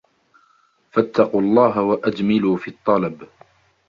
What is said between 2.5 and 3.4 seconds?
فِي الطَّلَبِ